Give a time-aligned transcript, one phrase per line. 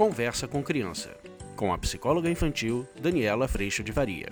[0.00, 1.14] Conversa com Criança,
[1.54, 4.30] com a psicóloga infantil Daniela Freixo de Varia.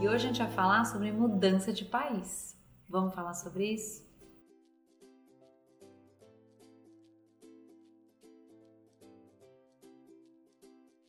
[0.00, 2.56] E hoje a gente vai falar sobre mudança de país.
[2.88, 4.08] Vamos falar sobre isso?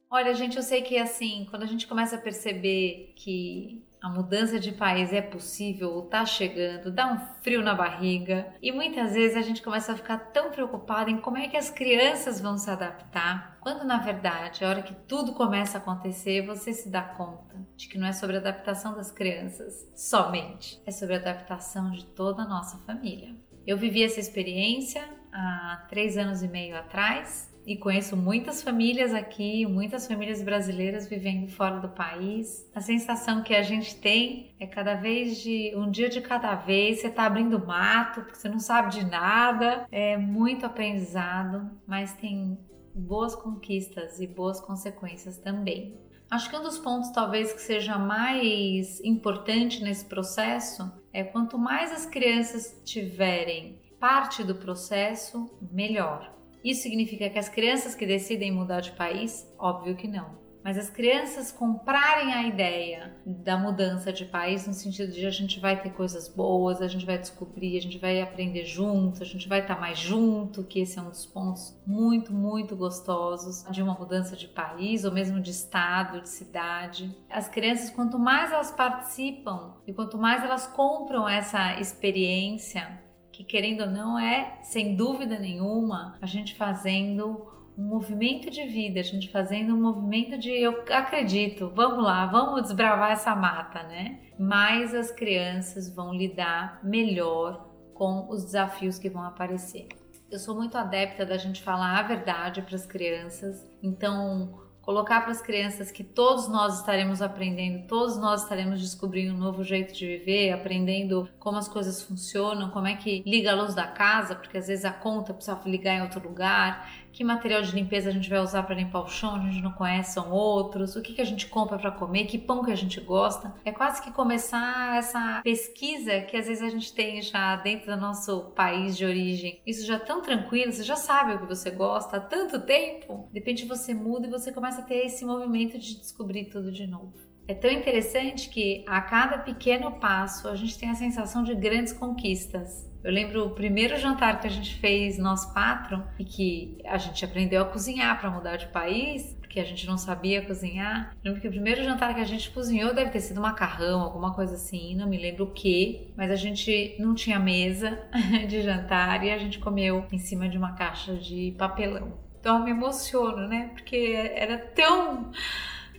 [0.09, 4.59] Olha, gente, eu sei que assim, quando a gente começa a perceber que a mudança
[4.59, 9.41] de país é possível tá chegando, dá um frio na barriga e muitas vezes a
[9.41, 13.57] gente começa a ficar tão preocupada em como é que as crianças vão se adaptar,
[13.61, 17.87] quando na verdade, a hora que tudo começa a acontecer, você se dá conta de
[17.87, 22.41] que não é sobre a adaptação das crianças somente, é sobre a adaptação de toda
[22.41, 23.33] a nossa família.
[23.65, 29.65] Eu vivi essa experiência há três anos e meio atrás e conheço muitas famílias aqui,
[29.65, 32.69] muitas famílias brasileiras vivendo fora do país.
[32.75, 36.99] A sensação que a gente tem é cada vez de um dia de cada vez,
[36.99, 39.87] você está abrindo mato, porque você não sabe de nada.
[39.91, 42.57] É muito aprendizado, mas tem
[42.93, 45.97] boas conquistas e boas consequências também.
[46.29, 51.91] Acho que um dos pontos talvez que seja mais importante nesse processo é quanto mais
[51.91, 56.33] as crianças tiverem parte do processo, melhor.
[56.63, 59.45] Isso significa que as crianças que decidem mudar de país?
[59.59, 60.43] Óbvio que não.
[60.63, 65.59] Mas as crianças comprarem a ideia da mudança de país no sentido de a gente
[65.59, 69.49] vai ter coisas boas, a gente vai descobrir, a gente vai aprender junto, a gente
[69.49, 73.93] vai estar mais junto, que esse é um dos pontos muito, muito gostosos de uma
[73.93, 77.13] mudança de país ou mesmo de estado, de cidade.
[77.29, 83.02] As crianças, quanto mais elas participam e quanto mais elas compram essa experiência,
[83.33, 88.99] que querendo ou não é, sem dúvida nenhuma, a gente fazendo um movimento de vida,
[88.99, 94.19] a gente fazendo um movimento de eu acredito, vamos lá, vamos desbravar essa mata, né?
[94.39, 99.87] Mais as crianças vão lidar melhor com os desafios que vão aparecer.
[100.29, 105.31] Eu sou muito adepta da gente falar a verdade para as crianças, então colocar para
[105.31, 110.05] as crianças que todos nós estaremos aprendendo, todos nós estaremos descobrindo um novo jeito de
[110.05, 114.57] viver, aprendendo como as coisas funcionam, como é que liga a luz da casa, porque
[114.57, 118.29] às vezes a conta precisa ligar em outro lugar, que material de limpeza a gente
[118.29, 121.21] vai usar para limpar o chão, a gente não conhece, são outros, o que, que
[121.21, 123.53] a gente compra para comer, que pão que a gente gosta.
[123.63, 128.01] É quase que começar essa pesquisa que às vezes a gente tem já dentro do
[128.01, 129.61] nosso país de origem.
[129.65, 133.29] Isso já é tão tranquilo, você já sabe o que você gosta há tanto tempo.
[133.31, 136.87] De repente você muda e você começa a ter esse movimento de descobrir tudo de
[136.87, 137.32] novo.
[137.47, 141.91] É tão interessante que a cada pequeno passo a gente tem a sensação de grandes
[141.91, 142.89] conquistas.
[143.03, 147.25] Eu lembro o primeiro jantar que a gente fez nós quatro e que a gente
[147.25, 151.11] aprendeu a cozinhar para mudar de país, porque a gente não sabia cozinhar.
[151.17, 154.33] Eu lembro que o primeiro jantar que a gente cozinhou deve ter sido macarrão, alguma
[154.33, 157.99] coisa assim, não me lembro o que, mas a gente não tinha mesa
[158.47, 162.13] de jantar e a gente comeu em cima de uma caixa de papelão.
[162.39, 163.69] Então eu me emociono, né?
[163.73, 165.31] Porque era tão.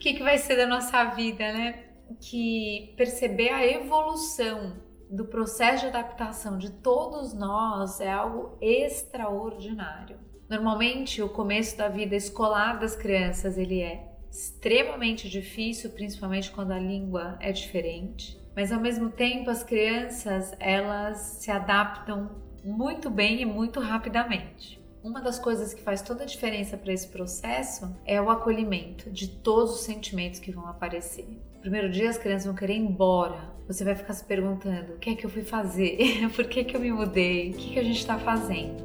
[0.04, 1.82] Que, que vai ser da nossa vida, né?
[2.20, 4.76] Que perceber a evolução
[5.08, 10.18] do processo de adaptação de todos nós é algo extraordinário.
[10.46, 16.78] Normalmente, o começo da vida escolar das crianças ele é extremamente difícil, principalmente quando a
[16.78, 18.38] língua é diferente.
[18.54, 22.30] Mas ao mesmo tempo, as crianças elas se adaptam
[22.62, 24.83] muito bem e muito rapidamente.
[25.04, 29.28] Uma das coisas que faz toda a diferença para esse processo é o acolhimento de
[29.28, 31.28] todos os sentimentos que vão aparecer.
[31.56, 34.98] No primeiro dia as crianças vão querer ir embora, você vai ficar se perguntando: o
[34.98, 35.98] que é que eu fui fazer?
[36.34, 37.50] Por que, que eu me mudei?
[37.50, 38.82] O que, que a gente está fazendo?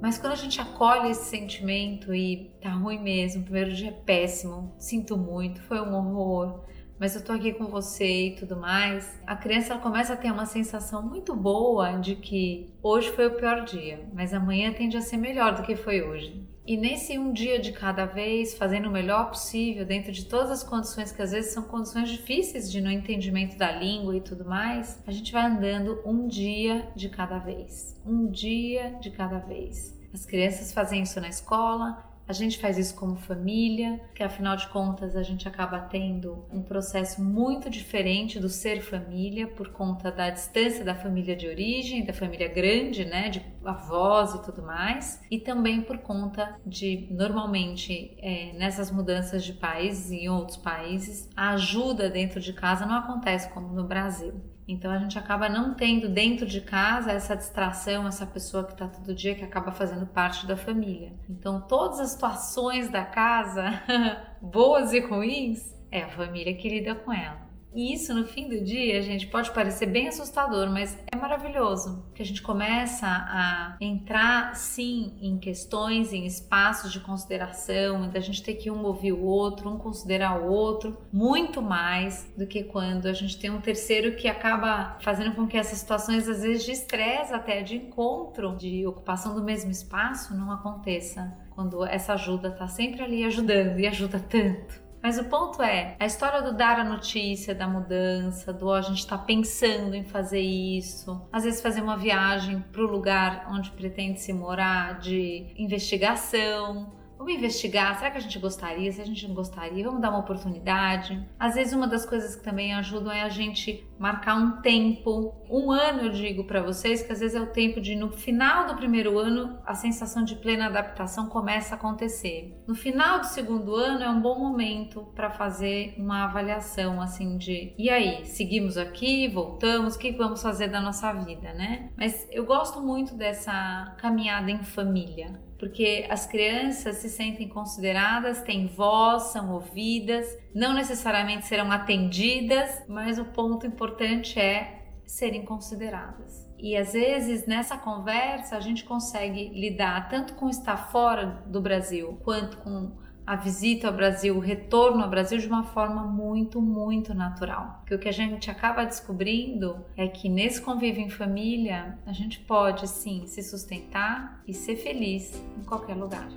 [0.00, 4.72] Mas quando a gente acolhe esse sentimento e tá ruim mesmo, primeiro dia é péssimo,
[4.78, 6.62] sinto muito, foi um horror,
[6.98, 10.46] mas eu tô aqui com você e tudo mais, a criança começa a ter uma
[10.46, 15.16] sensação muito boa de que hoje foi o pior dia, mas amanhã tende a ser
[15.16, 16.46] melhor do que foi hoje.
[16.66, 20.62] E nesse um dia de cada vez, fazendo o melhor possível, dentro de todas as
[20.62, 25.02] condições que às vezes são condições difíceis de no entendimento da língua e tudo mais,
[25.06, 28.00] a gente vai andando um dia de cada vez.
[28.06, 29.94] Um dia de cada vez.
[30.14, 34.66] As crianças fazem isso na escola, a gente faz isso como família, que afinal de
[34.68, 40.30] contas a gente acaba tendo um processo muito diferente do ser família por conta da
[40.30, 45.38] distância da família de origem, da família grande, né, de avós e tudo mais, e
[45.38, 52.08] também por conta de normalmente é, nessas mudanças de países em outros países a ajuda
[52.08, 54.53] dentro de casa não acontece como no Brasil.
[54.66, 58.88] Então a gente acaba não tendo dentro de casa essa distração, essa pessoa que está
[58.88, 61.12] todo dia que acaba fazendo parte da família.
[61.28, 63.82] Então todas as situações da casa,
[64.40, 67.43] boas e ruins, é a família que lida com ela.
[67.74, 72.22] E isso no fim do dia, gente, pode parecer bem assustador, mas é maravilhoso, que
[72.22, 78.54] a gente começa a entrar sim em questões, em espaços de consideração, da gente ter
[78.54, 83.12] que um ouvir o outro, um considerar o outro, muito mais do que quando a
[83.12, 87.34] gente tem um terceiro que acaba fazendo com que essas situações às vezes de estresse
[87.34, 91.36] até de encontro, de ocupação do mesmo espaço não aconteça.
[91.50, 94.83] Quando essa ajuda está sempre ali ajudando e ajuda tanto.
[95.04, 98.80] Mas o ponto é, a história do dar a notícia da mudança, do ó, a
[98.80, 103.70] gente está pensando em fazer isso, às vezes fazer uma viagem para o lugar onde
[103.72, 106.90] pretende se morar, de investigação,
[107.24, 108.92] Vamos investigar, será que a gente gostaria?
[108.92, 111.26] Se a gente não gostaria, vamos dar uma oportunidade.
[111.38, 115.34] Às vezes uma das coisas que também ajudam é a gente marcar um tempo.
[115.48, 118.66] Um ano eu digo para vocês que às vezes é o tempo de no final
[118.66, 122.62] do primeiro ano a sensação de plena adaptação começa a acontecer.
[122.66, 127.72] No final do segundo ano é um bom momento para fazer uma avaliação assim de
[127.78, 131.88] e aí, seguimos aqui, voltamos, o que vamos fazer da nossa vida, né?
[131.96, 138.66] Mas eu gosto muito dessa caminhada em família porque as crianças se sentem consideradas, têm
[138.66, 146.46] voz, são ouvidas, não necessariamente serão atendidas, mas o ponto importante é serem consideradas.
[146.58, 152.20] E às vezes nessa conversa a gente consegue lidar tanto com estar fora do Brasil
[152.22, 152.92] quanto com
[153.26, 157.78] a visita ao Brasil, o retorno ao Brasil de uma forma muito, muito natural.
[157.80, 162.40] Porque o que a gente acaba descobrindo é que nesse convívio em família, a gente
[162.40, 166.28] pode sim se sustentar e ser feliz em qualquer lugar.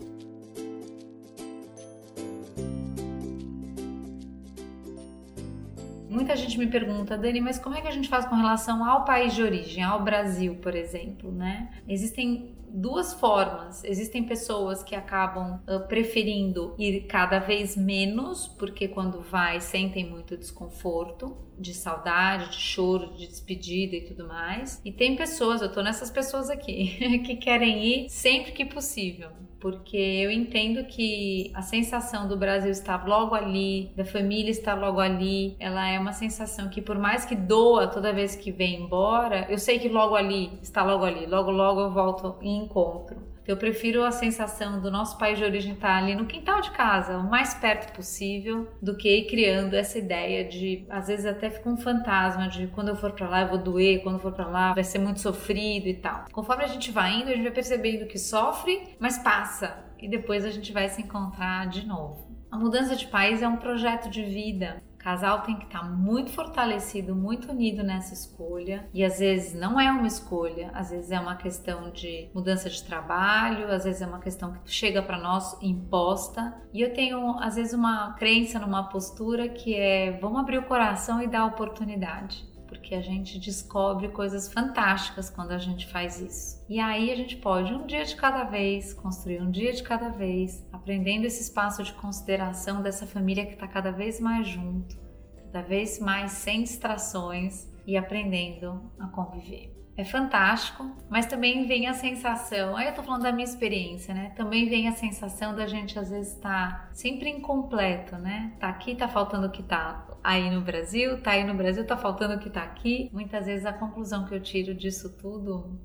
[6.10, 9.04] Muita gente me pergunta, Dani, mas como é que a gente faz com relação ao
[9.04, 11.70] país de origem, ao Brasil, por exemplo, né?
[11.88, 13.84] Existem duas formas.
[13.84, 20.38] Existem pessoas que acabam uh, preferindo ir cada vez menos, porque quando vai sentem muito
[20.38, 24.82] desconforto, de saudade, de choro, de despedida e tudo mais.
[24.86, 29.98] E tem pessoas, eu tô nessas pessoas aqui, que querem ir sempre que possível porque
[29.98, 35.56] eu entendo que a sensação do Brasil estar logo ali, da família estar logo ali,
[35.60, 39.58] ela é uma sensação que por mais que doa toda vez que vem embora, eu
[39.58, 43.37] sei que logo ali, está logo ali, logo logo eu volto e encontro.
[43.48, 47.18] Eu prefiro a sensação do nosso país de origem estar ali no quintal de casa,
[47.18, 51.70] o mais perto possível, do que ir criando essa ideia de, às vezes até fica
[51.70, 54.48] um fantasma de quando eu for para lá eu vou doer, quando eu for para
[54.48, 56.26] lá vai ser muito sofrido e tal.
[56.32, 60.44] Conforme a gente vai indo, a gente vai percebendo que sofre, mas passa e depois
[60.44, 62.28] a gente vai se encontrar de novo.
[62.52, 66.34] A mudança de país é um projeto de vida casal tem que estar tá muito
[66.34, 68.90] fortalecido, muito unido nessa escolha.
[68.94, 72.84] E às vezes não é uma escolha, às vezes é uma questão de mudança de
[72.84, 76.54] trabalho, às vezes é uma questão que chega para nós imposta.
[76.74, 81.22] E eu tenho às vezes uma crença numa postura que é vamos abrir o coração
[81.22, 86.64] e dar oportunidade porque a gente descobre coisas fantásticas quando a gente faz isso.
[86.70, 90.10] E aí a gente pode, um dia de cada vez, construir um dia de cada
[90.10, 94.98] vez, aprendendo esse espaço de consideração dessa família que está cada vez mais junto,
[95.46, 99.78] cada vez mais sem distrações e aprendendo a conviver.
[99.98, 104.32] É fantástico, mas também vem a sensação, aí eu tô falando da minha experiência, né?
[104.36, 108.54] Também vem a sensação da gente às vezes estar tá sempre incompleto, né?
[108.60, 111.98] Tá aqui, tá faltando o que tá aí no Brasil, tá aí no Brasil, tá
[111.98, 113.10] faltando o que tá aqui.
[113.14, 115.80] Muitas vezes a conclusão que eu tiro disso tudo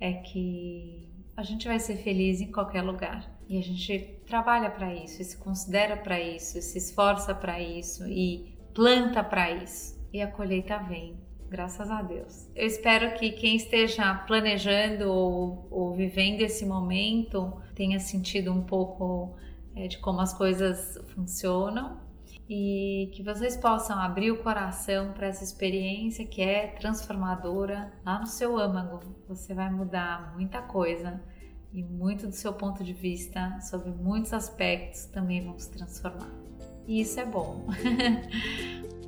[0.00, 3.30] é que a gente vai ser feliz em qualquer lugar.
[3.48, 8.56] E a gente trabalha para isso, se considera para isso, se esforça para isso e
[8.74, 10.00] planta para isso.
[10.12, 11.16] E a colheita vem
[11.48, 12.48] graças a Deus.
[12.54, 19.36] Eu espero que quem esteja planejando ou, ou vivendo esse momento tenha sentido um pouco
[19.76, 22.00] é, de como as coisas funcionam
[22.54, 28.26] e que vocês possam abrir o coração para essa experiência que é transformadora lá no
[28.26, 29.00] seu âmago.
[29.26, 31.18] Você vai mudar muita coisa
[31.72, 36.28] e muito do seu ponto de vista sobre muitos aspectos também vão se transformar.
[36.86, 37.66] E isso é bom.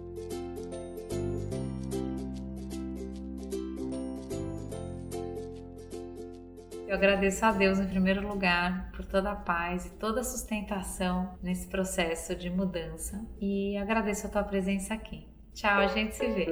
[6.94, 11.36] Eu agradeço a Deus em primeiro lugar por toda a paz e toda a sustentação
[11.42, 15.26] nesse processo de mudança e agradeço a tua presença aqui.
[15.52, 16.46] Tchau, a gente se vê.